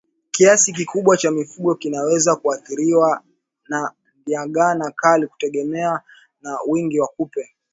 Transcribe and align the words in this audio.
Kiasi 0.31 0.73
kikubwa 0.73 1.17
cha 1.17 1.31
mifugo 1.31 1.75
kinaweza 1.75 2.35
kuathiriwa 2.35 3.23
na 3.69 3.91
ndigana 4.21 4.91
kali 4.91 5.27
kutegemeana 5.27 6.01
na 6.41 6.57
wingi 6.67 6.99
wa 6.99 7.07
kupe 7.07 7.49